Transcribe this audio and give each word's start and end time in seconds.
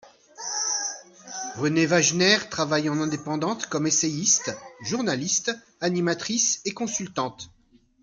Renée 1.57 1.85
Wagener 1.85 2.37
travaille 2.49 2.89
en 2.89 3.01
indépendante 3.01 3.67
comme 3.67 3.85
essayiste, 3.85 4.49
journaliste, 4.81 5.55
animatrice 5.79 6.59
et 6.65 6.73
consultante. 6.73 7.51